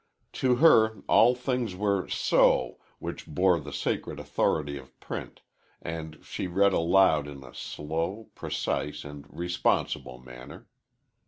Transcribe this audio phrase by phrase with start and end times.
[0.33, 5.41] To her all things were "so" which bore the sacred authority of print,
[5.79, 10.65] and she read aloud in a slow, precise, and responsible manner.